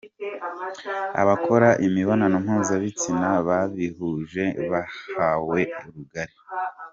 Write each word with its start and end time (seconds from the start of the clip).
Abakora 1.21 1.69
imibonano 1.87 2.35
mpuzabitsina 2.45 3.29
babihuje 3.47 4.43
bahawe 4.71 5.59
rugari 5.93 6.35